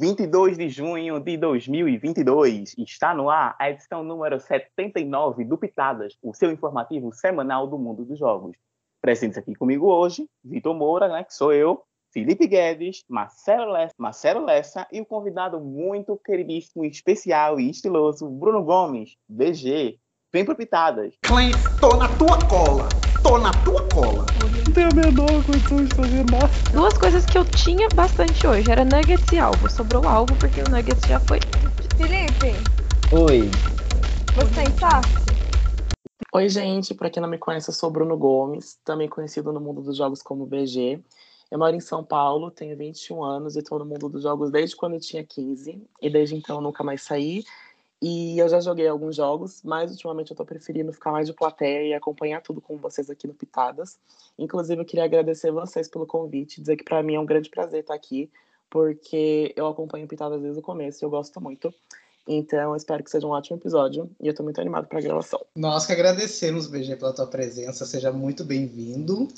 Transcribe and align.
22 0.00 0.56
de 0.56 0.70
junho 0.70 1.20
de 1.20 1.36
2022. 1.36 2.74
Está 2.78 3.14
no 3.14 3.28
ar 3.28 3.54
a 3.58 3.68
edição 3.68 4.02
número 4.02 4.40
79 4.40 5.44
do 5.44 5.58
Pitadas, 5.58 6.16
o 6.22 6.32
seu 6.32 6.50
informativo 6.50 7.12
semanal 7.12 7.66
do 7.66 7.78
mundo 7.78 8.02
dos 8.02 8.18
jogos. 8.18 8.56
Presentes 9.02 9.36
aqui 9.36 9.54
comigo 9.54 9.92
hoje, 9.92 10.26
Vitor 10.42 10.74
Moura, 10.74 11.06
né, 11.06 11.22
que 11.22 11.34
sou 11.34 11.52
eu, 11.52 11.82
Felipe 12.14 12.46
Guedes, 12.46 13.04
Marcelo 13.10 13.72
Lessa, 13.72 13.94
Marcelo 13.98 14.42
Lessa 14.42 14.86
e 14.90 15.02
o 15.02 15.04
convidado 15.04 15.60
muito 15.60 16.18
queridíssimo, 16.24 16.82
especial 16.86 17.60
e 17.60 17.68
estiloso, 17.68 18.26
Bruno 18.26 18.64
Gomes, 18.64 19.16
BG. 19.28 19.98
Vem 20.32 20.46
pro 20.46 20.56
Pitadas. 20.56 21.14
Clem, 21.20 21.52
tô 21.78 21.98
na 21.98 22.08
tua 22.08 22.46
cola. 22.46 22.99
Tô 23.22 23.38
na 23.38 23.52
tua 23.52 23.82
cola. 23.88 24.24
Não 24.40 24.72
tenho 24.72 24.88
a 24.88 24.94
menor 24.94 25.44
condição 25.44 25.84
de 25.84 25.94
fazer 25.94 26.24
nada. 26.30 26.50
Duas 26.72 26.96
coisas 26.96 27.26
que 27.26 27.36
eu 27.36 27.44
tinha 27.44 27.88
bastante 27.90 28.46
hoje 28.46 28.70
era 28.70 28.84
nuggets 28.84 29.30
e 29.32 29.38
alvo. 29.38 29.68
Sobrou 29.68 30.06
alvo 30.08 30.34
porque 30.36 30.60
o 30.60 30.70
nuggets 30.70 31.06
já 31.06 31.20
foi. 31.20 31.38
Felipe, 31.96 32.56
Oi. 33.12 33.50
você 34.34 34.78
saque? 34.78 35.10
Oi, 36.32 36.48
gente. 36.48 36.94
Pra 36.94 37.10
quem 37.10 37.20
não 37.20 37.28
me 37.28 37.38
conhece, 37.38 37.70
eu 37.70 37.74
sou 37.74 37.90
Bruno 37.90 38.16
Gomes, 38.16 38.78
também 38.84 39.08
conhecido 39.08 39.52
no 39.52 39.60
mundo 39.60 39.82
dos 39.82 39.96
jogos 39.96 40.22
como 40.22 40.46
BG. 40.46 41.00
Eu 41.50 41.58
moro 41.58 41.74
em 41.74 41.80
São 41.80 42.04
Paulo, 42.04 42.50
tenho 42.50 42.76
21 42.76 43.22
anos 43.24 43.56
e 43.56 43.58
estou 43.58 43.78
no 43.78 43.84
mundo 43.84 44.08
dos 44.08 44.22
jogos 44.22 44.52
desde 44.52 44.76
quando 44.76 44.94
eu 44.94 45.00
tinha 45.00 45.24
15. 45.24 45.82
E 46.00 46.08
desde 46.08 46.36
então 46.36 46.56
eu 46.56 46.62
nunca 46.62 46.84
mais 46.84 47.02
saí. 47.02 47.42
E 48.02 48.38
eu 48.38 48.48
já 48.48 48.60
joguei 48.60 48.88
alguns 48.88 49.16
jogos, 49.16 49.60
mas 49.62 49.90
ultimamente 49.90 50.30
eu 50.30 50.36
tô 50.36 50.44
preferindo 50.44 50.92
ficar 50.92 51.12
mais 51.12 51.26
de 51.26 51.34
plateia 51.34 51.88
e 51.88 51.92
acompanhar 51.92 52.40
tudo 52.40 52.60
com 52.60 52.78
vocês 52.78 53.10
aqui 53.10 53.26
no 53.26 53.34
Pitadas. 53.34 53.98
Inclusive, 54.38 54.80
eu 54.80 54.86
queria 54.86 55.04
agradecer 55.04 55.50
vocês 55.50 55.86
pelo 55.86 56.06
convite, 56.06 56.60
dizer 56.60 56.76
que 56.76 56.84
para 56.84 57.02
mim 57.02 57.16
é 57.16 57.20
um 57.20 57.26
grande 57.26 57.50
prazer 57.50 57.80
estar 57.80 57.94
aqui, 57.94 58.30
porque 58.70 59.52
eu 59.54 59.66
acompanho 59.66 60.08
Pitadas 60.08 60.40
desde 60.40 60.58
o 60.58 60.62
começo 60.62 61.02
e 61.02 61.04
eu 61.04 61.10
gosto 61.10 61.40
muito. 61.42 61.74
Então, 62.26 62.74
espero 62.74 63.04
que 63.04 63.10
seja 63.10 63.26
um 63.26 63.30
ótimo 63.30 63.58
episódio 63.58 64.10
e 64.18 64.28
eu 64.28 64.34
tô 64.34 64.42
muito 64.42 64.60
animado 64.60 64.86
para 64.86 64.98
a 64.98 65.02
gravação. 65.02 65.44
Nós 65.54 65.84
que 65.84 65.92
agradecemos, 65.92 66.68
BG, 66.68 66.96
pela 66.96 67.12
tua 67.12 67.26
presença. 67.26 67.84
Seja 67.84 68.12
muito 68.12 68.44
bem-vindo. 68.44 69.28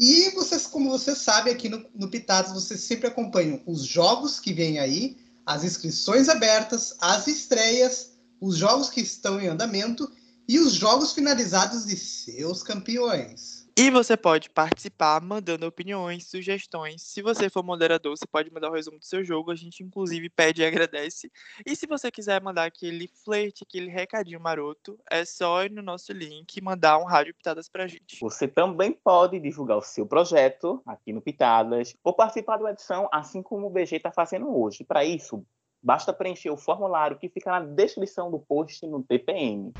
E 0.00 0.30
vocês, 0.30 0.66
como 0.66 0.90
você 0.90 1.14
sabe, 1.14 1.50
aqui 1.50 1.68
no, 1.68 1.84
no 1.94 2.08
Pitadas, 2.08 2.52
vocês 2.52 2.80
sempre 2.80 3.06
acompanham 3.06 3.60
os 3.66 3.84
jogos 3.84 4.40
que 4.40 4.52
vêm 4.52 4.80
aí, 4.80 5.16
as 5.46 5.64
inscrições 5.64 6.28
abertas, 6.28 6.94
as 7.00 7.26
estreias, 7.26 8.12
os 8.40 8.56
jogos 8.56 8.90
que 8.90 9.00
estão 9.00 9.40
em 9.40 9.48
andamento 9.48 10.10
e 10.48 10.58
os 10.58 10.72
jogos 10.72 11.12
finalizados 11.12 11.86
de 11.86 11.96
seus 11.96 12.62
campeões. 12.62 13.53
E 13.76 13.90
você 13.90 14.16
pode 14.16 14.50
participar 14.50 15.20
mandando 15.20 15.66
opiniões, 15.66 16.30
sugestões. 16.30 17.02
Se 17.02 17.20
você 17.20 17.50
for 17.50 17.64
moderador, 17.64 18.16
você 18.16 18.24
pode 18.24 18.48
mandar 18.52 18.70
o 18.70 18.72
resumo 18.72 19.00
do 19.00 19.04
seu 19.04 19.24
jogo. 19.24 19.50
A 19.50 19.56
gente, 19.56 19.82
inclusive, 19.82 20.30
pede 20.30 20.62
e 20.62 20.64
agradece. 20.64 21.28
E 21.66 21.74
se 21.74 21.84
você 21.84 22.08
quiser 22.08 22.40
mandar 22.40 22.66
aquele 22.66 23.10
flerte, 23.24 23.64
aquele 23.64 23.90
recadinho 23.90 24.38
maroto, 24.38 24.96
é 25.10 25.24
só 25.24 25.64
ir 25.64 25.72
no 25.72 25.82
nosso 25.82 26.12
link 26.12 26.56
e 26.56 26.62
mandar 26.62 26.98
um 26.98 27.04
rádio 27.04 27.34
Pitadas 27.34 27.68
pra 27.68 27.88
gente. 27.88 28.20
Você 28.20 28.46
também 28.46 28.92
pode 28.92 29.40
divulgar 29.40 29.78
o 29.78 29.82
seu 29.82 30.06
projeto 30.06 30.80
aqui 30.86 31.12
no 31.12 31.20
Pitadas 31.20 31.96
ou 32.04 32.12
participar 32.12 32.58
da 32.58 32.70
edição, 32.70 33.08
assim 33.12 33.42
como 33.42 33.66
o 33.66 33.70
BG 33.70 33.96
está 33.96 34.12
fazendo 34.12 34.56
hoje. 34.56 34.84
Para 34.84 35.04
isso, 35.04 35.44
basta 35.82 36.12
preencher 36.12 36.50
o 36.50 36.56
formulário 36.56 37.18
que 37.18 37.28
fica 37.28 37.50
na 37.50 37.60
descrição 37.60 38.30
do 38.30 38.38
post 38.38 38.86
no 38.86 39.02
TPM. 39.02 39.72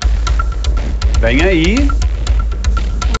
Vem 1.21 1.41
aí. 1.43 2.24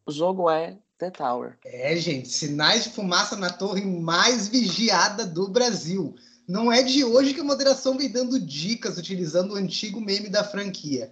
O 0.07 0.11
jogo 0.11 0.49
é 0.51 0.77
The 0.99 1.09
Tower. 1.09 1.57
É, 1.65 1.95
gente, 1.95 2.27
sinais 2.27 2.83
de 2.83 2.91
fumaça 2.91 3.35
na 3.35 3.49
torre 3.49 3.83
mais 3.83 4.47
vigiada 4.47 5.25
do 5.25 5.47
Brasil. 5.47 6.15
Não 6.47 6.71
é 6.71 6.83
de 6.83 7.03
hoje 7.03 7.33
que 7.33 7.41
a 7.41 7.43
moderação 7.43 7.97
vem 7.97 8.11
dando 8.11 8.39
dicas 8.39 8.99
utilizando 8.99 9.53
o 9.53 9.55
antigo 9.55 9.99
meme 9.99 10.29
da 10.29 10.43
franquia. 10.43 11.11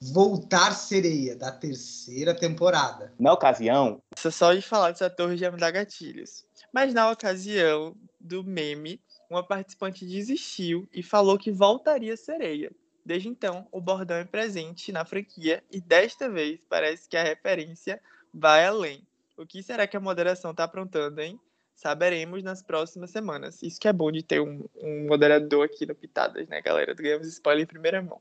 Voltar 0.00 0.72
Sereia, 0.72 1.34
da 1.34 1.50
terceira 1.50 2.32
temporada. 2.32 3.12
Na 3.18 3.32
ocasião, 3.32 3.98
Isso 4.16 4.30
só 4.30 4.54
de 4.54 4.62
falar 4.62 4.92
dessa 4.92 5.10
torre 5.10 5.36
já 5.36 5.50
me 5.50 5.58
dá 5.58 5.68
gatilhos. 5.72 6.44
Mas 6.72 6.94
na 6.94 7.10
ocasião 7.10 7.96
do 8.20 8.44
meme, 8.44 9.00
uma 9.28 9.42
participante 9.42 10.06
desistiu 10.06 10.88
e 10.92 11.02
falou 11.02 11.36
que 11.36 11.50
voltaria 11.50 12.16
sereia. 12.16 12.70
Desde 13.04 13.28
então, 13.28 13.66
o 13.72 13.80
bordão 13.80 14.18
é 14.18 14.24
presente 14.24 14.92
na 14.92 15.04
franquia 15.04 15.64
e 15.72 15.80
desta 15.80 16.28
vez 16.28 16.60
parece 16.68 17.08
que 17.08 17.16
a 17.16 17.24
referência 17.24 18.00
vai 18.32 18.64
além. 18.66 19.06
O 19.36 19.46
que 19.46 19.62
será 19.62 19.86
que 19.86 19.96
a 19.96 20.00
moderação 20.00 20.50
está 20.50 20.64
aprontando, 20.64 21.20
hein? 21.20 21.38
Saberemos 21.74 22.42
nas 22.42 22.60
próximas 22.62 23.10
semanas. 23.10 23.62
Isso 23.62 23.78
que 23.78 23.86
é 23.86 23.92
bom 23.92 24.10
de 24.10 24.22
ter 24.22 24.40
um, 24.40 24.64
um 24.82 25.06
moderador 25.06 25.64
aqui 25.64 25.86
no 25.86 25.94
Pitadas, 25.94 26.48
né, 26.48 26.60
galera? 26.60 26.92
Ganhamos 26.92 27.28
spoiler 27.28 27.62
em 27.62 27.66
primeira 27.66 28.02
mão. 28.02 28.20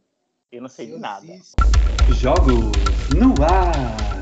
eu 0.51 0.61
não 0.61 0.69
sei 0.69 0.87
de 0.87 0.97
nada. 0.97 1.25
Jogos 2.11 2.53
no 3.09 3.43
ar. 3.43 4.17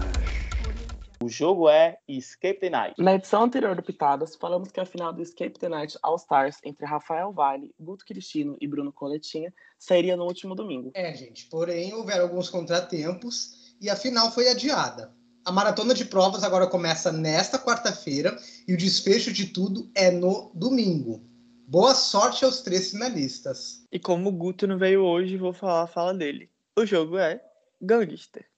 O 1.21 1.27
jogo 1.29 1.69
é 1.69 1.97
Escape 2.07 2.59
the 2.59 2.69
Night. 2.69 3.01
Na 3.01 3.15
edição 3.15 3.43
anterior 3.43 3.75
do 3.75 3.81
Pitadas, 3.81 4.35
falamos 4.35 4.71
que 4.71 4.79
a 4.79 4.85
final 4.85 5.11
do 5.11 5.21
Escape 5.21 5.57
the 5.59 5.67
Night 5.67 5.97
All 6.03 6.17
Stars 6.17 6.59
entre 6.63 6.85
Rafael 6.85 7.31
Vale, 7.31 7.73
Guto 7.79 8.05
Cristino 8.05 8.55
e 8.61 8.67
Bruno 8.67 8.93
Coletinha 8.93 9.53
sairia 9.77 10.15
no 10.15 10.25
último 10.25 10.53
domingo. 10.55 10.91
É, 10.93 11.13
gente, 11.13 11.47
porém 11.47 11.93
houveram 11.93 12.23
alguns 12.25 12.49
contratempos 12.49 13.75
e 13.81 13.89
a 13.89 13.95
final 13.95 14.31
foi 14.31 14.49
adiada. 14.49 15.13
A 15.45 15.51
maratona 15.51 15.93
de 15.93 16.03
provas 16.05 16.43
agora 16.43 16.65
começa 16.65 17.11
nesta 17.11 17.59
quarta-feira 17.59 18.35
e 18.67 18.73
o 18.73 18.77
desfecho 18.77 19.31
de 19.31 19.45
tudo 19.45 19.87
é 19.93 20.09
no 20.09 20.51
domingo. 20.55 21.21
Boa 21.67 21.93
sorte 21.93 22.43
aos 22.43 22.61
três 22.61 22.89
finalistas. 22.89 23.85
E 23.91 23.99
como 23.99 24.29
o 24.29 24.31
Guto 24.31 24.65
não 24.65 24.79
veio 24.79 25.03
hoje, 25.03 25.37
vou 25.37 25.53
falar 25.53 25.83
a 25.83 25.87
fala 25.87 26.15
dele. 26.15 26.49
O 26.75 26.83
jogo 26.83 27.19
é 27.19 27.39
Gangster. 27.79 28.49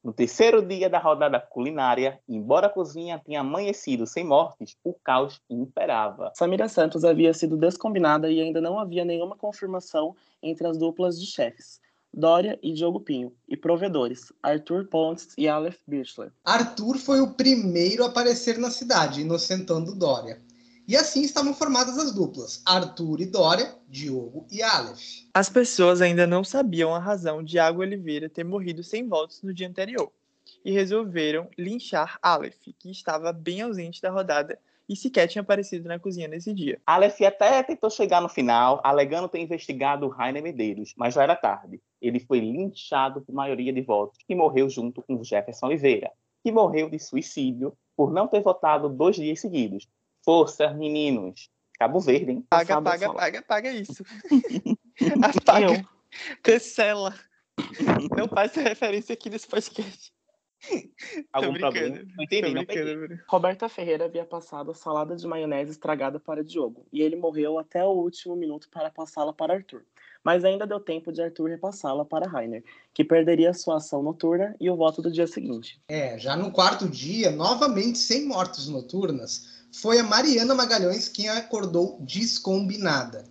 No 0.00 0.12
terceiro 0.12 0.62
dia 0.62 0.88
da 0.88 1.00
rodada 1.00 1.40
culinária, 1.40 2.20
embora 2.28 2.68
a 2.68 2.70
cozinha 2.70 3.18
tenha 3.18 3.40
amanhecido 3.40 4.06
sem 4.06 4.24
mortes, 4.24 4.76
o 4.84 4.94
caos 4.94 5.42
imperava. 5.50 6.32
Samira 6.36 6.68
Santos 6.68 7.04
havia 7.04 7.34
sido 7.34 7.56
descombinada 7.56 8.30
e 8.30 8.40
ainda 8.40 8.60
não 8.60 8.78
havia 8.78 9.04
nenhuma 9.04 9.36
confirmação 9.36 10.14
entre 10.40 10.68
as 10.68 10.78
duplas 10.78 11.20
de 11.20 11.26
chefes, 11.26 11.80
Dória 12.12 12.58
e 12.62 12.72
Diogo 12.72 13.00
Pinho, 13.00 13.32
e 13.48 13.56
provedores, 13.56 14.32
Arthur 14.42 14.86
Pontes 14.86 15.34
e 15.36 15.46
Aleph 15.46 15.78
Birchler. 15.86 16.32
Arthur 16.44 16.98
foi 16.98 17.20
o 17.20 17.34
primeiro 17.34 18.02
a 18.02 18.06
aparecer 18.06 18.58
na 18.58 18.70
cidade, 18.70 19.20
inocentando 19.20 19.94
Dória. 19.94 20.40
E 20.86 20.96
assim 20.96 21.20
estavam 21.20 21.52
formadas 21.52 21.98
as 21.98 22.12
duplas: 22.12 22.62
Arthur 22.64 23.20
e 23.20 23.26
Dória, 23.26 23.76
Diogo 23.86 24.46
e 24.50 24.62
Aleph. 24.62 25.26
As 25.34 25.50
pessoas 25.50 26.00
ainda 26.00 26.26
não 26.26 26.42
sabiam 26.42 26.94
a 26.94 26.98
razão 26.98 27.44
de 27.44 27.58
Água 27.58 27.84
Oliveira 27.84 28.28
ter 28.28 28.44
morrido 28.44 28.82
sem 28.82 29.06
votos 29.06 29.42
no 29.42 29.52
dia 29.52 29.68
anterior 29.68 30.10
e 30.64 30.72
resolveram 30.72 31.48
linchar 31.58 32.18
Aleph, 32.22 32.56
que 32.78 32.90
estava 32.90 33.32
bem 33.32 33.60
ausente 33.60 34.00
da 34.00 34.10
rodada 34.10 34.58
e 34.88 34.96
sequer 34.96 35.26
tinha 35.28 35.42
aparecido 35.42 35.86
na 35.86 35.98
cozinha 35.98 36.26
nesse 36.26 36.54
dia. 36.54 36.80
Aleph 36.86 37.20
até 37.20 37.62
tentou 37.62 37.90
chegar 37.90 38.20
no 38.22 38.28
final, 38.28 38.80
alegando 38.82 39.28
ter 39.28 39.40
investigado 39.40 40.06
o 40.06 40.08
Rainer 40.08 40.42
Medeiros, 40.42 40.94
mas 40.96 41.14
já 41.14 41.22
era 41.22 41.36
tarde. 41.36 41.80
Ele 42.00 42.18
foi 42.18 42.40
linchado 42.40 43.20
por 43.20 43.34
maioria 43.34 43.72
de 43.72 43.82
votos 43.82 44.18
e 44.28 44.34
morreu 44.34 44.70
junto 44.70 45.02
com 45.02 45.22
Jefferson 45.22 45.66
Oliveira, 45.66 46.10
que 46.42 46.50
morreu 46.50 46.88
de 46.88 46.98
suicídio 46.98 47.76
por 47.96 48.12
não 48.12 48.26
ter 48.26 48.40
votado 48.40 48.88
dois 48.88 49.16
dias 49.16 49.40
seguidos. 49.40 49.86
Força, 50.24 50.72
meninos! 50.72 51.50
Cabo 51.78 52.00
Verde, 52.00 52.32
hein? 52.32 52.46
Paga, 52.50 52.82
paga, 52.82 53.06
só. 53.06 53.14
paga, 53.14 53.42
paga 53.42 53.72
isso. 53.72 54.02
Apaga, 55.22 55.86
cancela. 56.42 57.14
Não 58.16 58.26
faz 58.28 58.54
referência 58.54 59.12
aqui 59.12 59.30
nesse 59.30 59.46
podcast. 59.46 60.12
Algum 61.32 61.54
problema? 61.54 62.00
Não 62.16 62.24
entendi, 62.24 62.54
não 62.54 62.64
peguei. 62.64 63.18
Roberta 63.28 63.68
Ferreira 63.68 64.06
havia 64.06 64.24
passado 64.24 64.70
a 64.70 64.74
salada 64.74 65.16
de 65.16 65.26
maionese 65.26 65.72
estragada 65.72 66.18
para 66.18 66.42
Diogo, 66.44 66.86
e 66.92 67.00
ele 67.00 67.16
morreu 67.16 67.58
até 67.58 67.84
o 67.84 67.90
último 67.90 68.34
minuto 68.36 68.68
para 68.70 68.90
passá-la 68.90 69.32
para 69.32 69.54
Arthur. 69.54 69.84
Mas 70.24 70.44
ainda 70.44 70.66
deu 70.66 70.80
tempo 70.80 71.12
de 71.12 71.22
Arthur 71.22 71.48
repassá-la 71.50 72.04
para 72.04 72.28
Rainer, 72.28 72.62
que 72.92 73.04
perderia 73.04 73.54
sua 73.54 73.76
ação 73.76 74.02
noturna 74.02 74.54
e 74.60 74.68
o 74.68 74.76
voto 74.76 75.00
do 75.00 75.10
dia 75.10 75.26
seguinte. 75.26 75.80
É, 75.88 76.18
já 76.18 76.36
no 76.36 76.50
quarto 76.50 76.88
dia, 76.88 77.30
novamente 77.30 77.98
sem 77.98 78.26
mortes 78.26 78.68
noturnas, 78.68 79.64
foi 79.72 80.00
a 80.00 80.02
Mariana 80.02 80.54
Magalhães 80.54 81.08
quem 81.08 81.28
acordou 81.28 81.98
descombinada. 82.00 83.24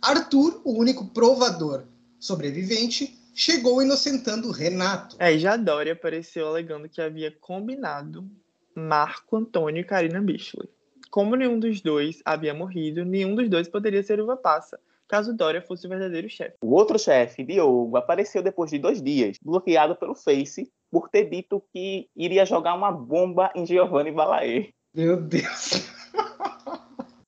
Arthur, 0.00 0.62
o 0.64 0.72
único 0.72 1.04
provador 1.08 1.84
sobrevivente, 2.18 3.19
chegou 3.34 3.82
inocentando 3.82 4.50
Renato. 4.50 5.16
Aí 5.18 5.38
já 5.38 5.56
Dória 5.56 5.92
apareceu 5.92 6.46
alegando 6.46 6.88
que 6.88 7.00
havia 7.00 7.30
combinado 7.40 8.28
Marco 8.74 9.36
Antônio 9.36 9.80
e 9.80 9.84
Karina 9.84 10.20
Bichler. 10.20 10.68
Como 11.10 11.34
nenhum 11.34 11.58
dos 11.58 11.80
dois 11.80 12.20
havia 12.24 12.54
morrido, 12.54 13.04
nenhum 13.04 13.34
dos 13.34 13.48
dois 13.48 13.68
poderia 13.68 14.02
ser 14.02 14.20
uva 14.20 14.36
passa, 14.36 14.78
caso 15.08 15.34
Dória 15.34 15.60
fosse 15.60 15.86
o 15.86 15.90
verdadeiro 15.90 16.28
chefe. 16.28 16.56
O 16.62 16.72
outro 16.72 16.98
chefe, 16.98 17.42
Diogo, 17.42 17.96
apareceu 17.96 18.42
depois 18.42 18.70
de 18.70 18.78
dois 18.78 19.02
dias, 19.02 19.36
bloqueado 19.42 19.96
pelo 19.96 20.14
Face 20.14 20.70
por 20.90 21.08
ter 21.08 21.28
dito 21.28 21.62
que 21.72 22.08
iria 22.16 22.46
jogar 22.46 22.74
uma 22.74 22.92
bomba 22.92 23.50
em 23.54 23.66
Giovanni 23.66 24.12
Balaê. 24.12 24.70
Meu 24.94 25.16
Deus. 25.20 25.88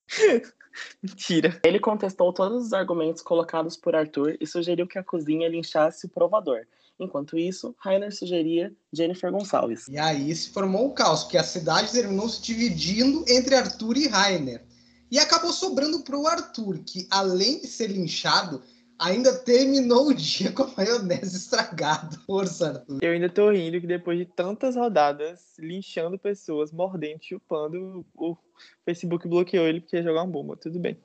Mentira. 1.02 1.60
Ele 1.64 1.78
contestou 1.78 2.32
todos 2.32 2.66
os 2.66 2.72
argumentos 2.72 3.22
colocados 3.22 3.76
por 3.76 3.94
Arthur 3.94 4.36
e 4.40 4.46
sugeriu 4.46 4.86
que 4.86 4.98
a 4.98 5.04
cozinha 5.04 5.48
linchasse 5.48 6.06
o 6.06 6.08
provador. 6.08 6.66
Enquanto 6.98 7.36
isso, 7.36 7.74
Rainer 7.78 8.14
sugeria 8.14 8.72
Jennifer 8.92 9.30
Gonçalves. 9.32 9.88
E 9.88 9.98
aí 9.98 10.34
se 10.34 10.50
formou 10.50 10.86
o 10.86 10.94
caos, 10.94 11.24
porque 11.24 11.38
a 11.38 11.44
cidade 11.44 11.90
terminou 11.90 12.28
se 12.28 12.40
dividindo 12.42 13.24
entre 13.28 13.54
Arthur 13.54 13.96
e 13.96 14.06
Rainer. 14.06 14.64
E 15.10 15.18
acabou 15.18 15.52
sobrando 15.52 16.00
para 16.00 16.16
o 16.16 16.26
Arthur, 16.26 16.78
que 16.78 17.06
além 17.10 17.60
de 17.60 17.66
ser 17.66 17.88
linchado, 17.88 18.62
ainda 19.02 19.34
terminou 19.34 20.08
o 20.08 20.14
dia 20.14 20.52
com 20.52 20.62
a 20.62 20.70
maionese 20.76 21.36
estragada. 21.36 22.16
Força, 22.26 22.68
Arthur. 22.70 22.98
Eu 23.02 23.12
ainda 23.12 23.28
tô 23.28 23.50
rindo 23.50 23.80
que 23.80 23.86
depois 23.86 24.18
de 24.18 24.24
tantas 24.24 24.76
rodadas, 24.76 25.54
linchando 25.58 26.18
pessoas, 26.18 26.72
mordendo, 26.72 27.22
chupando, 27.22 28.06
o 28.16 28.36
Facebook 28.84 29.26
bloqueou 29.26 29.66
ele 29.66 29.80
porque 29.80 29.96
ia 29.96 30.02
jogar 30.02 30.22
uma 30.22 30.30
bomba. 30.30 30.56
Tudo 30.56 30.78
bem. 30.78 30.96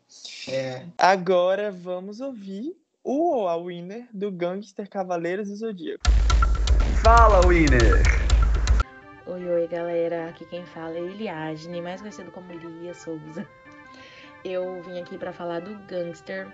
É. 0.47 0.85
Agora 0.97 1.71
vamos 1.71 2.21
ouvir 2.21 2.75
o 3.03 3.47
a 3.47 3.55
winner 3.57 4.07
do 4.13 4.31
Gangster 4.31 4.87
Cavaleiros 4.89 5.49
do 5.49 5.55
Zodíaco. 5.55 6.03
Fala, 7.01 7.47
Winner! 7.47 8.03
Oi, 9.25 9.47
oi, 9.47 9.67
galera. 9.67 10.27
Aqui 10.29 10.45
quem 10.45 10.65
fala 10.65 10.95
é 10.95 10.99
Eliadne, 10.99 11.81
mais 11.81 12.01
conhecido 12.01 12.31
como 12.31 12.51
Lia 12.51 12.93
Souza. 12.93 13.47
Eu 14.43 14.81
vim 14.83 14.99
aqui 14.99 15.17
pra 15.17 15.33
falar 15.33 15.61
do 15.61 15.77
Gangster, 15.87 16.47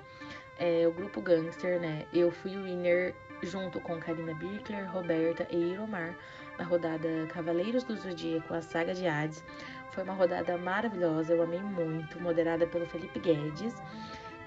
é, 0.57 0.87
o 0.87 0.91
grupo 0.91 1.21
Gangster, 1.21 1.79
né? 1.79 2.05
Eu 2.13 2.31
fui 2.31 2.55
o 2.57 2.63
winner 2.63 3.13
junto 3.41 3.79
com 3.79 3.99
Karina 3.99 4.33
Birkler, 4.33 4.89
Roberta 4.91 5.47
e 5.49 5.73
Iromar 5.73 6.15
na 6.57 6.63
rodada 6.63 7.07
Cavaleiros 7.29 7.83
do 7.83 7.95
Zodíaco, 7.95 8.53
a 8.53 8.61
saga 8.61 8.93
de 8.93 9.07
Hades. 9.07 9.43
Foi 9.91 10.03
uma 10.03 10.13
rodada 10.13 10.57
maravilhosa, 10.57 11.33
eu 11.33 11.43
amei 11.43 11.61
muito, 11.61 12.19
moderada 12.21 12.65
pelo 12.65 12.85
Felipe 12.85 13.19
Guedes. 13.19 13.75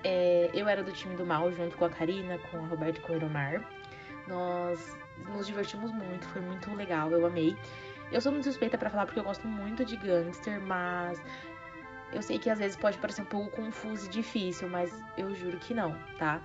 É, 0.02 0.50
eu 0.54 0.68
era 0.68 0.82
do 0.82 0.92
time 0.92 1.16
do 1.16 1.26
mal 1.26 1.50
junto 1.52 1.76
com 1.76 1.84
a 1.84 1.90
Karina, 1.90 2.38
com 2.50 2.58
a 2.58 2.66
Roberta 2.66 2.98
e 2.98 3.02
com 3.02 3.12
o 3.12 3.16
Iromar. 3.16 3.64
Nós 4.26 4.96
nos 5.28 5.46
divertimos 5.46 5.92
muito, 5.92 6.26
foi 6.28 6.42
muito 6.42 6.72
legal, 6.74 7.10
eu 7.10 7.26
amei. 7.26 7.56
Eu 8.10 8.20
sou 8.20 8.30
muito 8.30 8.44
suspeita 8.44 8.78
pra 8.78 8.88
falar 8.88 9.06
porque 9.06 9.18
eu 9.18 9.24
gosto 9.24 9.46
muito 9.48 9.84
de 9.84 9.96
gangster, 9.96 10.60
mas 10.60 11.20
eu 12.12 12.22
sei 12.22 12.38
que 12.38 12.48
às 12.48 12.58
vezes 12.58 12.76
pode 12.76 12.98
parecer 12.98 13.22
um 13.22 13.26
pouco 13.26 13.50
confuso 13.50 14.06
e 14.06 14.08
difícil, 14.08 14.68
mas 14.68 14.92
eu 15.16 15.34
juro 15.34 15.58
que 15.58 15.74
não, 15.74 15.96
tá? 16.18 16.40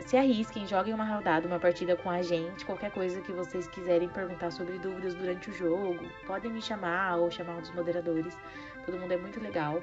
Se 0.00 0.16
arrisquem, 0.16 0.66
joguem 0.66 0.94
uma 0.94 1.04
rodada, 1.04 1.46
uma 1.46 1.58
partida 1.58 1.96
com 1.96 2.08
a 2.10 2.22
gente, 2.22 2.64
qualquer 2.64 2.90
coisa 2.90 3.20
que 3.20 3.32
vocês 3.32 3.66
quiserem 3.68 4.08
perguntar 4.08 4.50
sobre 4.50 4.78
dúvidas 4.78 5.14
durante 5.14 5.50
o 5.50 5.52
jogo, 5.52 6.08
podem 6.26 6.52
me 6.52 6.62
chamar 6.62 7.16
ou 7.16 7.30
chamar 7.30 7.56
um 7.56 7.60
dos 7.60 7.70
moderadores. 7.72 8.38
Todo 8.86 8.98
mundo 8.98 9.12
é 9.12 9.16
muito 9.16 9.40
legal. 9.40 9.82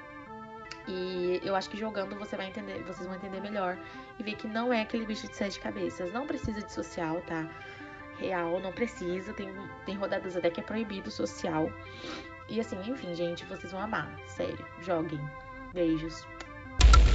E 0.88 1.42
eu 1.44 1.56
acho 1.56 1.69
que 1.69 1.78
jogando 1.78 2.16
você 2.16 2.36
vai 2.38 2.48
entender, 2.48 2.81
vocês 2.84 3.06
vão 3.06 3.16
entender 3.16 3.40
melhor 3.40 3.78
e 4.19 4.24
ver 4.24 4.36
que 4.36 4.48
não 4.48 4.72
é 4.72 4.81
aquele 4.81 5.06
bicho 5.06 5.28
de 5.28 5.36
sete 5.36 5.60
cabeças. 5.60 6.12
Não 6.13 6.25
precisa 6.25 6.62
de 6.62 6.72
social, 6.72 7.22
tá? 7.22 7.48
Real, 8.18 8.60
não 8.60 8.72
precisa. 8.72 9.34
Tem, 9.34 9.54
tem 9.86 9.96
rodadas 9.96 10.38
até 10.38 10.50
que 10.50 10.60
é 10.60 10.63
proibido 10.63 11.12
social. 11.12 11.72
E 12.47 12.59
assim, 12.59 12.77
enfim, 12.88 13.15
gente, 13.15 13.44
vocês 13.45 13.71
vão 13.71 13.81
amar. 13.81 14.19
Sério, 14.27 14.63
joguem. 14.81 15.19
Beijos. 15.74 16.24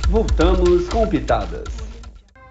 Voltamos 0.08 0.88
com 0.88 1.08
Pitadas. 1.08 1.68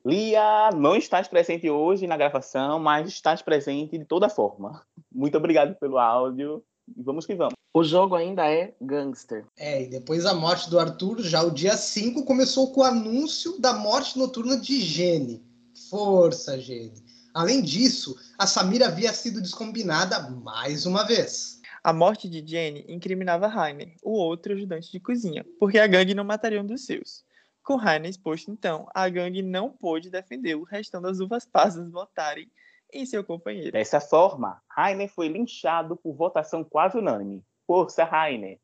Lia, 0.06 0.70
não 0.74 0.96
estás 0.96 1.28
presente 1.28 1.70
hoje 1.70 2.08
na 2.08 2.16
gravação, 2.16 2.80
mas 2.80 3.10
estás 3.10 3.42
presente 3.42 3.98
de 3.98 4.06
toda 4.06 4.30
forma. 4.30 4.82
Muito 5.14 5.38
obrigado 5.38 5.76
pelo 5.76 5.98
áudio 5.98 6.64
e 6.98 7.04
vamos 7.04 7.26
que 7.26 7.36
vamos. 7.36 7.54
O 7.74 7.84
jogo 7.84 8.16
ainda 8.16 8.50
é 8.50 8.74
Gangster. 8.82 9.46
É, 9.58 9.84
e 9.84 9.88
depois 9.88 10.24
da 10.24 10.34
morte 10.34 10.70
do 10.70 10.80
Arthur, 10.80 11.22
já 11.22 11.44
o 11.44 11.52
dia 11.52 11.76
5 11.76 12.24
começou 12.24 12.72
com 12.72 12.80
o 12.80 12.86
anúncio 12.86 13.60
da 13.60 13.74
morte 13.74 14.18
noturna 14.18 14.58
de 14.58 14.80
Gene. 14.80 15.44
Força, 15.90 16.58
Gene. 16.58 17.04
Além 17.34 17.62
disso, 17.62 18.16
a 18.38 18.48
Samira 18.48 18.88
havia 18.88 19.14
sido 19.14 19.42
descombinada 19.42 20.30
mais 20.30 20.86
uma 20.86 21.04
vez. 21.04 21.59
A 21.84 21.94
morte 21.94 22.30
de 22.30 22.46
Jenny 22.46 22.86
incriminava 22.90 23.48
Rainer, 23.48 23.96
o 24.04 24.12
outro 24.12 24.54
ajudante 24.54 24.92
de 24.92 25.00
cozinha, 25.00 25.46
porque 25.58 25.80
a 25.80 25.88
gangue 25.88 26.14
não 26.14 26.26
mataria 26.26 26.62
um 26.62 26.66
dos 26.66 26.86
seus. 26.86 27.24
Com 27.64 27.76
Rainer 27.76 28.10
exposto, 28.10 28.52
então, 28.52 28.88
a 28.94 29.08
gangue 29.08 29.42
não 29.42 29.70
pôde 29.70 30.10
defendê-lo, 30.10 30.64
restando 30.64 31.08
as 31.08 31.20
uvas 31.20 31.46
passas 31.46 31.90
votarem 31.90 32.52
em 32.92 33.06
seu 33.06 33.24
companheiro. 33.24 33.72
Dessa 33.72 34.02
forma, 34.02 34.62
Rainer 34.68 35.10
foi 35.10 35.30
linchado 35.30 35.96
por 35.96 36.14
votação 36.16 36.64
quase 36.64 36.98
unânime. 36.98 37.44
Força, 37.66 38.04
Rainer! 38.04 38.60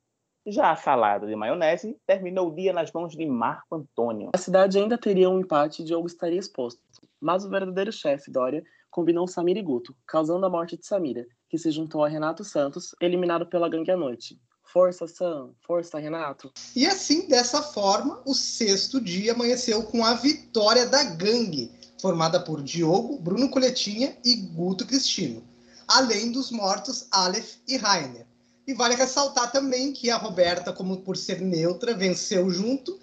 Já 0.47 0.71
a 0.71 0.75
salada 0.75 1.25
de 1.25 1.35
maionese 1.35 1.97
terminou 2.05 2.49
o 2.49 2.55
dia 2.55 2.71
nas 2.71 2.91
mãos 2.91 3.15
de 3.15 3.25
Marco 3.25 3.75
Antônio. 3.75 4.29
A 4.33 4.37
cidade 4.37 4.77
ainda 4.77 4.97
teria 4.97 5.29
um 5.29 5.39
empate 5.39 5.81
e 5.81 5.85
Diogo 5.85 6.05
estaria 6.05 6.37
exposto. 6.37 6.81
Mas 7.19 7.43
o 7.43 7.49
verdadeiro 7.49 7.91
chefe, 7.91 8.29
Dória, 8.29 8.63
combinou 8.91 9.27
Samira 9.27 9.59
e 9.59 9.63
Guto, 9.63 9.95
causando 10.05 10.45
a 10.45 10.49
morte 10.49 10.77
de 10.77 10.85
Samira, 10.85 11.25
que 11.55 11.59
se 11.59 11.71
juntou 11.71 12.03
a 12.03 12.09
Renato 12.09 12.43
Santos, 12.43 12.93
eliminado 12.99 13.45
pela 13.45 13.69
gangue 13.69 13.89
à 13.89 13.95
noite. 13.95 14.37
Força, 14.61 15.07
Sam! 15.07 15.51
Força, 15.65 15.97
Renato! 15.97 16.51
E 16.75 16.85
assim, 16.85 17.29
dessa 17.29 17.61
forma, 17.61 18.21
o 18.25 18.33
sexto 18.33 18.99
dia 18.99 19.31
amanheceu 19.31 19.83
com 19.83 20.03
a 20.03 20.15
vitória 20.15 20.85
da 20.85 21.01
gangue, 21.01 21.71
formada 22.01 22.41
por 22.41 22.61
Diogo, 22.61 23.17
Bruno 23.19 23.49
Coletinha 23.49 24.17
e 24.25 24.35
Guto 24.35 24.85
Cristino, 24.85 25.41
além 25.87 26.29
dos 26.29 26.51
mortos 26.51 27.07
Aleph 27.09 27.55
e 27.65 27.77
Rainer. 27.77 28.27
E 28.67 28.73
vale 28.73 28.95
ressaltar 28.95 29.49
também 29.49 29.93
que 29.93 30.09
a 30.09 30.17
Roberta, 30.17 30.73
como 30.73 30.97
por 30.97 31.15
ser 31.15 31.39
neutra, 31.39 31.93
venceu 31.93 32.49
junto, 32.49 32.99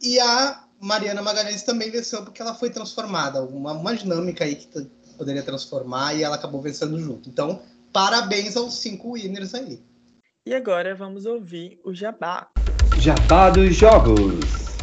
e 0.00 0.18
a 0.18 0.64
Mariana 0.80 1.20
Magalhães 1.20 1.62
também 1.64 1.90
venceu 1.90 2.22
porque 2.24 2.40
ela 2.40 2.54
foi 2.54 2.70
transformada. 2.70 3.42
Uma, 3.42 3.72
uma 3.72 3.94
dinâmica 3.94 4.44
aí 4.44 4.54
que 4.54 4.66
poderia 5.18 5.42
transformar 5.42 6.14
e 6.14 6.22
ela 6.22 6.36
acabou 6.36 6.62
vencendo 6.62 6.98
junto. 6.98 7.28
Então, 7.28 7.60
parabéns 7.92 8.56
aos 8.56 8.80
cinco 8.80 9.12
winners 9.12 9.54
aí. 9.54 9.82
E 10.46 10.54
agora 10.54 10.94
vamos 10.94 11.26
ouvir 11.26 11.80
o 11.84 11.94
Jabá. 11.94 12.48
Jabá 12.98 13.50
dos 13.50 13.74
Jogos. 13.76 14.78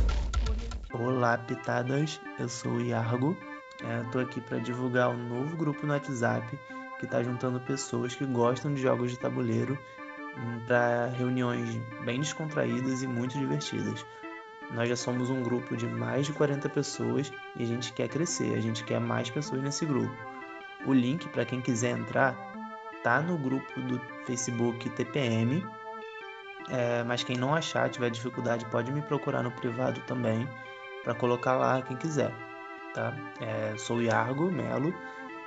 Olá, 0.93 1.37
pitadas. 1.37 2.19
Eu 2.39 2.47
sou 2.47 2.73
o 2.73 2.81
Iargo. 2.81 3.35
É, 3.83 4.03
tô 4.11 4.19
aqui 4.19 4.41
para 4.41 4.59
divulgar 4.59 5.09
um 5.09 5.29
novo 5.29 5.55
grupo 5.55 5.85
no 5.85 5.93
WhatsApp 5.93 6.57
que 6.99 7.05
está 7.05 7.21
juntando 7.21 7.59
pessoas 7.61 8.15
que 8.15 8.25
gostam 8.25 8.73
de 8.73 8.81
jogos 8.81 9.11
de 9.11 9.19
tabuleiro 9.19 9.77
para 10.67 11.07
reuniões 11.07 11.79
bem 12.03 12.19
descontraídas 12.19 13.03
e 13.03 13.07
muito 13.07 13.37
divertidas. 13.37 14.05
Nós 14.71 14.89
já 14.89 14.95
somos 14.95 15.29
um 15.29 15.41
grupo 15.41 15.77
de 15.77 15.87
mais 15.87 16.25
de 16.25 16.33
40 16.33 16.67
pessoas 16.69 17.31
e 17.55 17.63
a 17.63 17.65
gente 17.65 17.93
quer 17.93 18.09
crescer, 18.09 18.55
a 18.55 18.59
gente 18.59 18.83
quer 18.83 18.99
mais 18.99 19.29
pessoas 19.29 19.61
nesse 19.61 19.85
grupo. 19.85 20.15
O 20.85 20.93
link 20.93 21.27
para 21.29 21.45
quem 21.45 21.61
quiser 21.61 21.97
entrar 21.97 22.46
tá 23.07 23.21
no 23.21 23.37
grupo 23.37 23.79
do 23.83 24.01
Facebook 24.25 24.89
TPM, 24.89 25.63
é, 26.69 27.05
mas 27.05 27.23
quem 27.23 27.37
não 27.37 27.55
achar, 27.55 27.89
tiver 27.89 28.09
dificuldade, 28.09 28.69
pode 28.69 28.91
me 28.91 29.01
procurar 29.01 29.41
no 29.41 29.49
privado 29.49 30.01
também 30.01 30.45
para 31.05 31.15
colocar 31.15 31.55
lá 31.55 31.81
quem 31.81 31.95
quiser, 31.95 32.33
tá? 32.93 33.13
É, 33.39 33.77
sou 33.77 34.01
Iargo 34.01 34.51
Melo, 34.51 34.93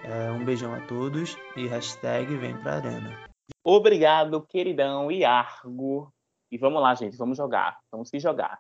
é, 0.05 0.31
um 0.31 0.43
beijão 0.43 0.73
a 0.73 0.81
todos 0.87 1.37
e 1.55 1.67
hashtag 1.67 2.35
vem 2.37 2.57
pra 2.57 2.77
arena. 2.77 3.15
Obrigado, 3.63 4.41
queridão 4.41 5.13
Iargo. 5.13 6.11
E 6.51 6.57
vamos 6.57 6.81
lá, 6.81 6.95
gente, 6.95 7.19
vamos 7.19 7.37
jogar. 7.37 7.77
Vamos 7.93 8.09
se 8.09 8.19
jogar. 8.19 8.59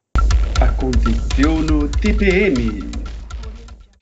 Aconteceu 0.60 1.62
no 1.62 1.88
TPM. 1.88 2.99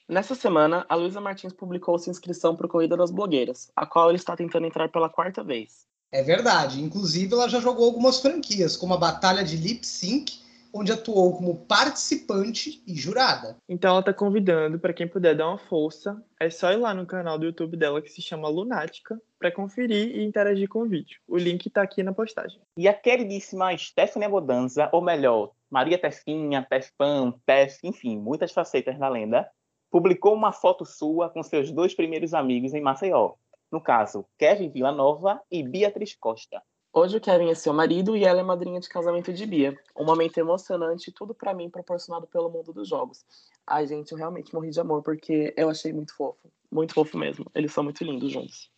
Nessa 0.09 0.35
semana, 0.35 0.87
a 0.89 0.95
Luísa 0.95 1.21
Martins 1.21 1.53
publicou 1.53 1.99
sua 1.99 2.11
inscrição 2.11 2.57
para 2.57 2.65
o 2.65 2.69
Corrida 2.69 2.97
das 2.97 3.11
Blogueiras, 3.11 3.71
a 3.77 3.85
qual 3.85 4.09
ele 4.09 4.17
está 4.17 4.35
tentando 4.35 4.67
entrar 4.67 4.89
pela 4.89 5.11
quarta 5.11 5.45
vez. 5.45 5.87
É 6.11 6.23
verdade. 6.23 6.83
Inclusive, 6.83 7.35
ela 7.35 7.47
já 7.47 7.61
jogou 7.61 7.85
algumas 7.85 8.19
franquias, 8.19 8.75
como 8.75 8.95
a 8.95 8.97
Batalha 8.97 9.45
de 9.45 9.59
Lip 9.59 9.87
Sync, 9.87 10.33
onde 10.73 10.93
atuou 10.93 11.37
como 11.37 11.57
participante 11.67 12.83
e 12.87 12.95
jurada. 12.95 13.59
Então 13.69 13.91
ela 13.91 14.03
tá 14.03 14.15
convidando 14.15 14.79
para 14.79 14.95
quem 14.95 15.07
puder 15.07 15.37
dar 15.37 15.49
uma 15.49 15.59
força, 15.59 16.23
é 16.41 16.49
só 16.49 16.73
ir 16.73 16.77
lá 16.77 16.95
no 16.95 17.07
canal 17.07 17.39
do 17.39 17.45
YouTube 17.45 17.77
dela 17.77 18.01
que 18.01 18.11
se 18.11 18.23
chama 18.23 18.49
Lunática 18.49 19.21
para 19.39 19.53
conferir 19.53 20.17
e 20.17 20.25
interagir 20.25 20.69
com 20.69 20.81
o 20.81 20.89
vídeo. 20.89 21.21
O 21.29 21.37
link 21.37 21.69
tá 21.69 21.83
aqui 21.83 22.03
na 22.03 22.13
postagem. 22.15 22.59
E 22.77 22.89
a 22.89 22.95
queridíssima 22.95 23.77
Stephanie 23.77 24.29
Bodanza, 24.29 24.89
ou 24.93 25.03
melhor, 25.03 25.53
Maria 25.71 25.99
Tefinha, 25.99 26.67
Tefan, 26.69 27.35
Tef, 27.45 27.79
enfim, 27.85 28.19
muitas 28.19 28.53
facetas 28.53 28.99
da 28.99 29.09
lenda, 29.09 29.49
publicou 29.91 30.35
uma 30.35 30.53
foto 30.53 30.85
sua 30.85 31.29
com 31.29 31.43
seus 31.43 31.71
dois 31.71 31.95
primeiros 31.95 32.35
amigos 32.35 32.75
em 32.75 32.81
Maceió. 32.81 33.35
No 33.71 33.81
caso, 33.81 34.25
Kevin 34.39 34.71
Villanova 34.71 35.41
e 35.51 35.63
Beatriz 35.63 36.15
Costa. 36.15 36.63
Hoje 36.93 37.19
o 37.19 37.21
Kevin 37.21 37.51
é 37.51 37.55
seu 37.55 37.73
marido 37.73 38.17
e 38.17 38.25
ela 38.25 38.41
é 38.41 38.43
madrinha 38.43 38.81
de 38.81 38.89
casamento 38.89 39.33
de 39.33 39.47
Bia. 39.47 39.79
Um 39.97 40.05
momento 40.05 40.39
emocionante, 40.39 41.13
tudo 41.13 41.35
pra 41.35 41.53
mim 41.53 41.69
proporcionado 41.69 42.27
pelo 42.27 42.51
mundo 42.51 42.73
dos 42.73 42.89
jogos. 42.89 43.25
Ai, 43.67 43.87
gente, 43.87 44.11
eu 44.13 44.19
realmente 44.19 44.55
morri 44.55 44.71
de 44.71 44.81
amor 44.81 45.03
porque 45.03 45.53
eu 45.57 45.69
achei 45.69 45.93
muito 45.93 46.15
fofo. 46.17 46.51
Muito 46.73 46.95
fofo 46.95 47.19
mesmo. 47.19 47.45
Eles 47.55 47.73
são 47.73 47.85
muito 47.85 48.03
lindos 48.03 48.33
juntos. 48.33 48.71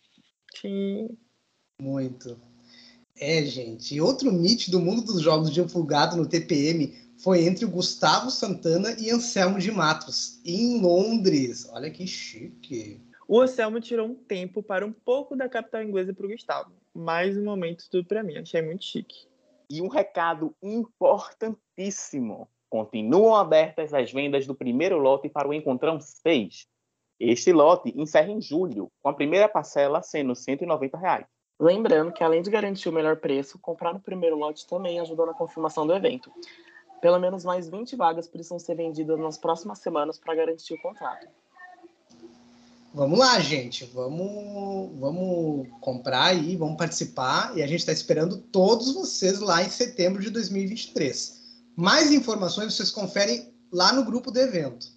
Sim. 0.53 1.17
Muito. 1.81 2.37
É, 3.21 3.43
gente. 3.43 3.93
E 3.93 4.01
outro 4.01 4.33
meet 4.33 4.69
do 4.69 4.79
mundo 4.79 5.03
dos 5.03 5.21
jogos 5.21 5.51
divulgado 5.51 6.17
no 6.17 6.27
TPM 6.27 6.91
foi 7.19 7.45
entre 7.45 7.63
o 7.65 7.69
Gustavo 7.69 8.31
Santana 8.31 8.95
e 8.99 9.11
Anselmo 9.11 9.59
de 9.59 9.71
Matos, 9.71 10.41
em 10.43 10.81
Londres. 10.81 11.69
Olha 11.71 11.91
que 11.91 12.07
chique. 12.07 12.99
O 13.27 13.39
Anselmo 13.39 13.79
tirou 13.79 14.07
um 14.07 14.15
tempo 14.15 14.63
para 14.63 14.83
um 14.83 14.91
pouco 14.91 15.35
da 15.35 15.47
capital 15.47 15.83
inglesa 15.83 16.15
para 16.15 16.25
o 16.25 16.29
Gustavo. 16.29 16.71
Mais 16.95 17.37
um 17.37 17.43
momento 17.43 17.87
tudo 17.91 18.07
para 18.07 18.23
mim, 18.23 18.37
achei 18.37 18.59
muito 18.63 18.83
chique. 18.83 19.27
E 19.69 19.83
um 19.83 19.87
recado 19.87 20.55
importantíssimo. 20.59 22.49
Continuam 22.71 23.35
abertas 23.35 23.93
as 23.93 24.11
vendas 24.11 24.47
do 24.47 24.55
primeiro 24.55 24.97
lote 24.97 25.29
para 25.29 25.47
o 25.47 25.53
Encontrão 25.53 25.99
6. 26.01 26.65
Este 27.19 27.53
lote 27.53 27.93
encerra 27.95 28.31
em 28.31 28.41
julho, 28.41 28.91
com 28.99 29.09
a 29.09 29.13
primeira 29.13 29.47
parcela 29.47 30.01
sendo 30.01 30.33
190 30.33 30.97
reais. 30.97 31.27
Lembrando 31.61 32.11
que, 32.11 32.23
além 32.23 32.41
de 32.41 32.49
garantir 32.49 32.89
o 32.89 32.91
melhor 32.91 33.17
preço, 33.17 33.59
comprar 33.59 33.93
no 33.93 33.99
primeiro 33.99 34.35
lote 34.35 34.65
também 34.65 34.99
ajudou 34.99 35.27
na 35.27 35.33
confirmação 35.35 35.85
do 35.85 35.93
evento. 35.93 36.31
Pelo 36.99 37.19
menos 37.19 37.45
mais 37.45 37.69
20 37.69 37.95
vagas 37.95 38.27
precisam 38.27 38.57
ser 38.57 38.73
vendidas 38.73 39.19
nas 39.19 39.37
próximas 39.37 39.77
semanas 39.77 40.17
para 40.17 40.33
garantir 40.33 40.73
o 40.73 40.81
contrato. 40.81 41.27
Vamos 42.91 43.19
lá, 43.19 43.39
gente. 43.39 43.85
Vamos, 43.93 44.99
vamos 44.99 45.67
comprar 45.81 46.29
aí, 46.29 46.55
vamos 46.55 46.77
participar. 46.77 47.55
E 47.55 47.61
a 47.61 47.67
gente 47.67 47.81
está 47.81 47.91
esperando 47.91 48.39
todos 48.39 48.95
vocês 48.95 49.39
lá 49.39 49.61
em 49.61 49.69
setembro 49.69 50.19
de 50.19 50.31
2023. 50.31 51.41
Mais 51.75 52.11
informações 52.11 52.73
vocês 52.73 52.89
conferem 52.89 53.53
lá 53.71 53.93
no 53.93 54.03
grupo 54.03 54.31
do 54.31 54.39
evento. 54.39 54.87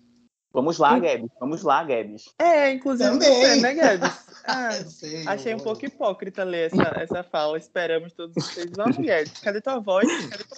Vamos 0.54 0.78
lá, 0.78 0.96
Guedes. 1.00 1.28
Vamos 1.40 1.62
lá, 1.64 1.82
Guedes. 1.82 2.32
É, 2.38 2.70
inclusive 2.70 3.10
Também. 3.10 3.28
você, 3.28 3.60
né, 3.60 3.74
Guedes? 3.74 4.24
Ah, 4.46 4.72
sei, 4.72 5.26
achei 5.26 5.54
um 5.54 5.58
pouco 5.58 5.86
hipócrita 5.86 6.44
ler 6.44 6.66
essa, 6.66 6.82
essa 7.00 7.24
fala. 7.24 7.56
Esperamos 7.56 8.12
todos 8.12 8.34
vocês. 8.34 8.70
Vamos, 8.76 8.94
Guedes. 9.00 9.40
Cadê 9.40 9.58
tua 9.58 9.78
voz? 9.78 10.06
Cadê 10.06 10.44
tua... 10.44 10.56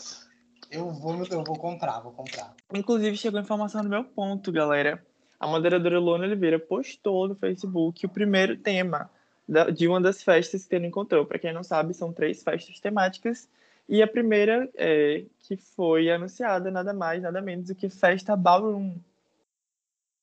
Eu 0.72 0.90
vou, 0.90 1.24
eu 1.30 1.44
vou 1.44 1.56
comprar, 1.56 2.00
vou 2.00 2.10
comprar. 2.10 2.52
Inclusive, 2.74 3.16
chegou 3.16 3.38
informação 3.38 3.84
no 3.84 3.88
meu 3.88 4.02
ponto, 4.02 4.50
galera. 4.50 5.00
A 5.38 5.46
moderadora 5.46 6.00
Luana 6.00 6.24
Oliveira 6.24 6.58
postou 6.58 7.28
no 7.28 7.36
Facebook 7.36 8.04
o 8.04 8.08
primeiro 8.08 8.56
tema 8.56 9.08
de 9.72 9.86
uma 9.86 10.00
das 10.00 10.20
festas 10.20 10.66
que 10.66 10.74
ele 10.74 10.88
encontrou. 10.88 11.24
Para 11.24 11.38
quem 11.38 11.52
não 11.52 11.62
sabe, 11.62 11.94
são 11.94 12.12
três 12.12 12.42
festas 12.42 12.80
temáticas. 12.80 13.48
E 13.88 14.02
a 14.02 14.08
primeira 14.08 14.68
é, 14.74 15.24
que 15.38 15.56
foi 15.56 16.10
anunciada, 16.10 16.72
nada 16.72 16.92
mais, 16.92 17.22
nada 17.22 17.40
menos 17.40 17.68
do 17.68 17.74
que 17.76 17.88
Festa 17.88 18.34
Ballroom. 18.34 18.96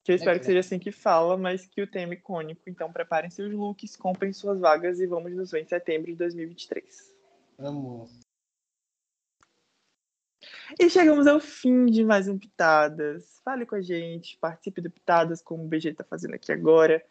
Que 0.03 0.12
eu 0.12 0.15
espero 0.15 0.38
que 0.38 0.45
seja 0.45 0.60
assim 0.60 0.77
que 0.77 0.91
fala, 0.91 1.38
mas 1.38 1.65
que 1.65 1.81
o 1.81 1.88
tema 1.88 2.13
é 2.13 2.17
icônico. 2.17 2.62
Então, 2.67 2.91
preparem 2.91 3.29
seus 3.29 3.53
looks, 3.53 3.95
comprem 3.95 4.33
suas 4.33 4.60
vagas 4.60 5.00
e 5.00 5.07
vamos 5.07 5.31
nos 5.33 5.51
ver 5.51 5.62
em 5.62 5.65
setembro 5.65 6.12
de 6.12 6.17
2023. 6.17 7.13
Vamos. 7.57 8.19
E 10.77 10.89
chegamos 10.89 11.25
ao 11.25 11.39
fim 11.39 11.86
de 11.86 12.03
mais 12.03 12.27
um 12.27 12.38
Pitadas. 12.38 13.39
Fale 13.45 13.65
com 13.65 13.75
a 13.75 13.81
gente, 13.81 14.38
participe 14.39 14.81
do 14.81 14.91
Pitadas, 14.91 15.41
como 15.41 15.63
o 15.63 15.67
BG 15.67 15.89
está 15.89 16.03
fazendo 16.03 16.33
aqui 16.33 16.51
agora. 16.51 17.03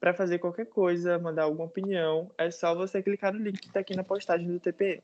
Para 0.00 0.14
fazer 0.14 0.38
qualquer 0.38 0.66
coisa, 0.66 1.18
mandar 1.18 1.44
alguma 1.44 1.66
opinião, 1.66 2.32
é 2.38 2.50
só 2.50 2.74
você 2.74 3.02
clicar 3.02 3.32
no 3.32 3.38
link 3.38 3.60
que 3.60 3.66
está 3.66 3.80
aqui 3.80 3.94
na 3.94 4.02
postagem 4.02 4.48
do 4.48 4.58
TPM. 4.58 5.02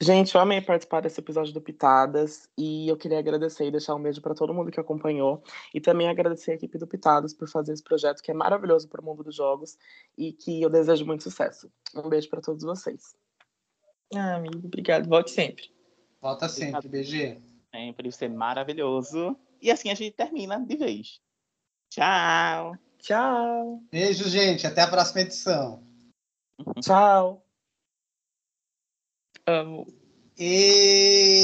Gente, 0.00 0.34
eu 0.34 0.40
amei 0.42 0.60
participar 0.60 1.00
desse 1.00 1.18
episódio 1.20 1.54
do 1.54 1.60
Pitadas 1.60 2.50
e 2.56 2.86
eu 2.86 2.98
queria 2.98 3.18
agradecer 3.18 3.66
e 3.66 3.70
deixar 3.70 3.94
um 3.94 4.02
beijo 4.02 4.20
para 4.20 4.34
todo 4.34 4.52
mundo 4.52 4.70
que 4.70 4.78
acompanhou 4.78 5.42
e 5.72 5.80
também 5.80 6.06
agradecer 6.06 6.50
a 6.50 6.54
equipe 6.54 6.76
do 6.76 6.86
Pitadas 6.86 7.32
por 7.32 7.48
fazer 7.48 7.72
esse 7.72 7.82
projeto 7.82 8.22
que 8.22 8.30
é 8.30 8.34
maravilhoso 8.34 8.88
para 8.88 9.00
o 9.00 9.04
mundo 9.04 9.24
dos 9.24 9.34
jogos 9.34 9.78
e 10.16 10.34
que 10.34 10.60
eu 10.60 10.68
desejo 10.68 11.06
muito 11.06 11.22
sucesso. 11.22 11.72
Um 11.94 12.10
beijo 12.10 12.28
para 12.28 12.42
todos 12.42 12.62
vocês. 12.62 13.16
Ah, 14.14 14.34
amigo, 14.34 14.58
obrigado. 14.66 15.08
Volte 15.08 15.30
sempre. 15.30 15.64
Volta 16.20 16.46
sempre, 16.46 16.88
BG. 16.88 17.40
Sempre 17.74 18.12
ser 18.12 18.28
maravilhoso. 18.28 19.34
E 19.62 19.70
assim 19.70 19.90
a 19.90 19.94
gente 19.94 20.14
termina 20.14 20.60
de 20.60 20.76
vez. 20.76 21.20
Tchau. 21.90 22.76
Tchau. 22.98 23.82
Beijo, 23.90 24.28
gente. 24.28 24.66
Até 24.66 24.82
a 24.82 24.88
próxima 24.88 25.22
edição. 25.22 25.82
Tchau. 26.82 27.45
Amo. 29.48 29.86
E 30.38 31.36